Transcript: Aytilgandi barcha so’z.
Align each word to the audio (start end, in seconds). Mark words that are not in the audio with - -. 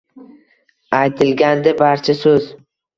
Aytilgandi 1.01 1.77
barcha 1.85 2.21
so’z. 2.27 2.55